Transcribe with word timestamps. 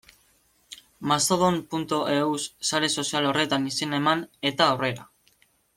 Mastodon.eus 1.11 2.47
sare 2.71 2.91
sozial 3.01 3.31
horretan 3.33 3.69
izena 3.75 4.01
eman, 4.05 4.29
eta 4.53 4.71
aurrera. 4.73 5.07